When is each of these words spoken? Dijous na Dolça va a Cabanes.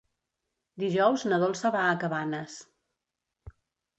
Dijous 0.83 1.25
na 1.31 1.39
Dolça 1.43 1.71
va 1.77 1.83
a 1.89 1.99
Cabanes. 2.03 2.55